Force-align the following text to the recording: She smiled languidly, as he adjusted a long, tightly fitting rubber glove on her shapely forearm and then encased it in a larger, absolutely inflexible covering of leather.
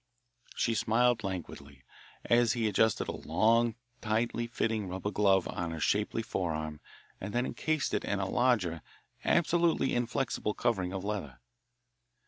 She 0.55 0.73
smiled 0.73 1.23
languidly, 1.23 1.83
as 2.25 2.53
he 2.53 2.67
adjusted 2.67 3.07
a 3.07 3.11
long, 3.11 3.75
tightly 4.01 4.47
fitting 4.47 4.87
rubber 4.89 5.11
glove 5.11 5.47
on 5.47 5.69
her 5.69 5.79
shapely 5.79 6.23
forearm 6.23 6.79
and 7.19 7.35
then 7.35 7.45
encased 7.45 7.93
it 7.93 8.03
in 8.03 8.19
a 8.19 8.27
larger, 8.27 8.81
absolutely 9.23 9.93
inflexible 9.93 10.55
covering 10.55 10.91
of 10.91 11.03
leather. 11.03 11.39